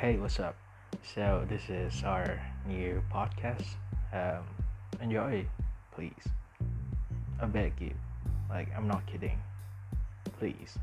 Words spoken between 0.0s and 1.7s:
Hey, what's up? So, this